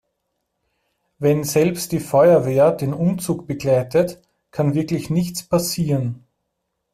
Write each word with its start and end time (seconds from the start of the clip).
Wenn 1.19 1.43
selbst 1.43 1.91
die 1.91 1.99
Feuerwehr 1.99 2.71
den 2.71 2.91
Umzug 2.95 3.45
begleitet, 3.45 4.19
kann 4.49 4.73
wirklich 4.73 5.11
nichts 5.11 5.43
passieren. 5.43 6.23